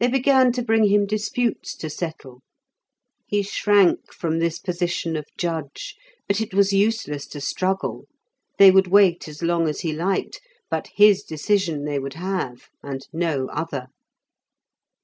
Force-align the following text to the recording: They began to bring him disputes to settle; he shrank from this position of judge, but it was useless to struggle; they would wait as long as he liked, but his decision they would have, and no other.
They 0.00 0.08
began 0.08 0.50
to 0.54 0.62
bring 0.64 0.86
him 0.88 1.06
disputes 1.06 1.76
to 1.76 1.88
settle; 1.88 2.40
he 3.24 3.42
shrank 3.44 4.12
from 4.12 4.40
this 4.40 4.58
position 4.58 5.14
of 5.14 5.26
judge, 5.38 5.94
but 6.26 6.40
it 6.40 6.52
was 6.52 6.72
useless 6.72 7.24
to 7.28 7.40
struggle; 7.40 8.08
they 8.58 8.72
would 8.72 8.88
wait 8.88 9.28
as 9.28 9.40
long 9.40 9.68
as 9.68 9.82
he 9.82 9.92
liked, 9.92 10.40
but 10.70 10.88
his 10.96 11.22
decision 11.22 11.84
they 11.84 12.00
would 12.00 12.14
have, 12.14 12.64
and 12.82 13.06
no 13.12 13.46
other. 13.52 13.86